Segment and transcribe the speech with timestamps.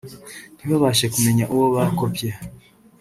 [0.57, 2.29] ntibabashe kumenya uwo bakopye